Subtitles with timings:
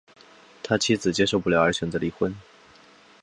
[0.63, 2.35] 他妻子受不了而选择离婚